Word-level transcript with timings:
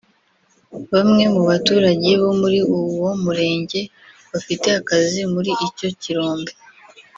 Bamwe 0.91 1.23
mu 1.33 1.41
baturage 1.49 2.09
bo 2.21 2.31
muri 2.41 2.59
uwo 2.77 3.11
murenge 3.23 3.79
bafite 4.31 4.67
akazi 4.79 5.19
muri 5.33 5.51
icyo 5.67 5.89
kirombe 6.01 6.51